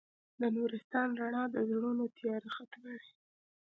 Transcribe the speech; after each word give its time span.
د 0.39 0.41
نورستان 0.55 1.07
رڼا 1.21 1.43
د 1.53 1.55
زړونو 1.69 2.03
تیاره 2.17 2.49
ختموي. 2.57 3.09